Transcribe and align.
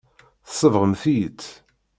Tsebɣemt-iyi-tt. 0.49 1.49